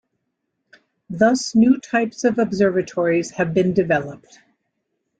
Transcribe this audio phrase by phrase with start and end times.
[1.11, 4.39] Thus new types of observatories have been developed.